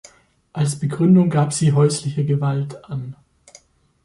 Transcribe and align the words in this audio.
Als 0.51 0.79
Begründung 0.79 1.29
gab 1.29 1.53
sie 1.53 1.73
häusliche 1.73 2.25
Gewalt 2.25 2.85
an. 2.85 3.15